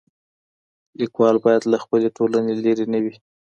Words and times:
ليکوال 0.99 1.35
بايد 1.43 1.63
له 1.71 1.77
خپلي 1.83 2.07
ټولني 2.17 2.53
لیري 2.63 2.85
نه 2.93 2.99
وي. 3.03 3.13